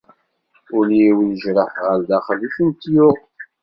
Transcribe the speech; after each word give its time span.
Ul-iw 0.77 1.19
ijreḥ, 1.31 1.73
ɣer 1.85 1.99
daxel 2.09 2.41
i 2.47 2.49
tent-yuɣ. 2.55 3.15